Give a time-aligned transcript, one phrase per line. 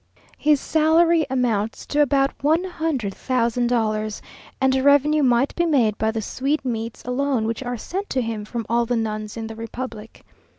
[0.39, 4.19] His salary amounts to about one hundred thousand dollars,
[4.59, 8.65] and a revenue might be made by the sweetmeats alone which are sent him from
[8.67, 10.25] all the nuns in the republic.